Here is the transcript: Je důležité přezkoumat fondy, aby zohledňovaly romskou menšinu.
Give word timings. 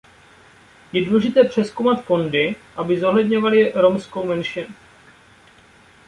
Je 0.93 1.05
důležité 1.05 1.43
přezkoumat 1.43 2.05
fondy, 2.05 2.55
aby 2.75 2.99
zohledňovaly 2.99 3.71
romskou 3.75 4.25
menšinu. 4.25 4.67